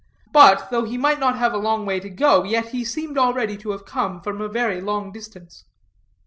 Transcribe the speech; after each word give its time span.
But, 0.33 0.71
though 0.71 0.83
he 0.83 0.97
might 0.97 1.19
not 1.19 1.37
have 1.37 1.53
a 1.53 1.59
long 1.59 1.85
way 1.85 1.99
to 1.99 2.09
go, 2.09 2.43
yet 2.43 2.69
he 2.69 2.83
seemed 2.83 3.19
already 3.19 3.55
to 3.57 3.69
have 3.69 3.85
come 3.85 4.19
from 4.19 4.41
a 4.41 4.47
very 4.49 4.81
long 4.81 5.11
distance. 5.11 5.63